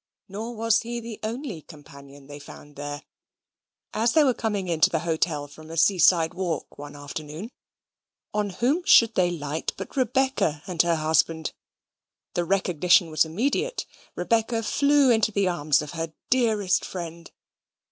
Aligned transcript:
Nor 0.27 0.55
was 0.55 0.81
he 0.81 0.99
the 0.99 1.19
only 1.21 1.61
companion 1.61 2.25
they 2.25 2.39
found 2.39 2.75
there. 2.75 3.03
As 3.93 4.13
they 4.13 4.23
were 4.23 4.33
coming 4.33 4.67
into 4.67 4.89
the 4.89 5.01
hotel 5.01 5.47
from 5.47 5.69
a 5.69 5.77
sea 5.77 5.99
side 5.99 6.33
walk 6.33 6.79
one 6.79 6.95
afternoon, 6.95 7.51
on 8.33 8.49
whom 8.49 8.83
should 8.83 9.13
they 9.13 9.29
light 9.29 9.73
but 9.77 9.95
Rebecca 9.95 10.63
and 10.65 10.81
her 10.81 10.95
husband. 10.95 11.53
The 12.33 12.45
recognition 12.45 13.11
was 13.11 13.25
immediate. 13.25 13.85
Rebecca 14.15 14.63
flew 14.63 15.11
into 15.11 15.31
the 15.31 15.47
arms 15.47 15.83
of 15.83 15.91
her 15.91 16.15
dearest 16.31 16.83
friend. 16.83 17.29